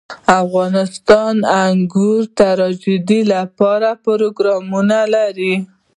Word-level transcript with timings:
افغانستان 0.41 1.33
د 1.43 1.47
انګور 1.65 2.21
د 2.29 2.33
ترویج 2.39 3.09
لپاره 3.33 3.89
پروګرامونه 4.05 4.99
لري. 5.15 5.53